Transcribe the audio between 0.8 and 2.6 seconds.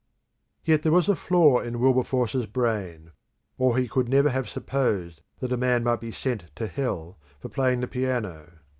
there was a flaw in Wilberforce's